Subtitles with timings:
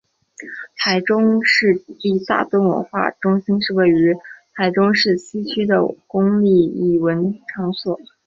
[0.77, 4.17] 台中市立大墩文化中心是位于
[4.55, 7.99] 台中市西区的公立艺文场所。